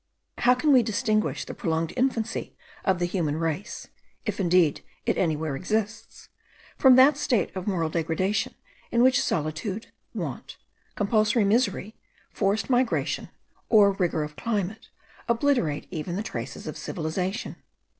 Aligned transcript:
How 0.39 0.55
can 0.55 0.71
we 0.71 0.81
distinguish 0.81 1.45
the 1.45 1.53
prolonged 1.53 1.93
infancy 1.95 2.57
of 2.83 2.97
the 2.97 3.05
human 3.05 3.37
race 3.37 3.87
(if, 4.25 4.39
indeed, 4.39 4.81
it 5.05 5.15
anywhere 5.15 5.55
exists), 5.55 6.29
from 6.75 6.95
that 6.95 7.17
state 7.17 7.55
of 7.55 7.67
moral 7.67 7.87
degradation 7.91 8.55
in 8.89 9.03
which 9.03 9.21
solitude, 9.21 9.91
want, 10.15 10.57
compulsory 10.95 11.45
misery, 11.45 11.93
forced 12.31 12.67
migration, 12.67 13.29
or 13.69 13.91
rigour 13.91 14.23
of 14.23 14.35
climate, 14.35 14.87
obliterate 15.29 15.85
even 15.91 16.15
the 16.15 16.23
traces 16.23 16.65
of 16.65 16.79
civilization? 16.79 17.57